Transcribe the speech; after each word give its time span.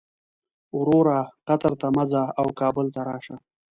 وروره 0.77 1.17
قطر 1.47 1.73
ته 1.81 1.87
مه 1.95 2.03
ځه 2.11 2.23
او 2.39 2.47
کابل 2.59 2.85
ته 2.95 3.01
راشه. 3.09 3.35